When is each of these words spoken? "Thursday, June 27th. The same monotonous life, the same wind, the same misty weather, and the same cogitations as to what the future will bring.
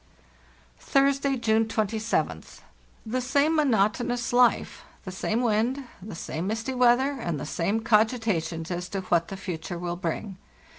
"Thursday, 0.79 1.37
June 1.37 1.67
27th. 1.67 2.61
The 3.05 3.21
same 3.21 3.55
monotonous 3.55 4.33
life, 4.33 4.81
the 5.05 5.11
same 5.11 5.43
wind, 5.43 5.83
the 6.01 6.15
same 6.15 6.47
misty 6.47 6.73
weather, 6.73 7.19
and 7.21 7.39
the 7.39 7.45
same 7.45 7.81
cogitations 7.83 8.71
as 8.71 8.89
to 8.89 9.01
what 9.01 9.27
the 9.27 9.37
future 9.37 9.77
will 9.77 9.95
bring. 9.95 10.37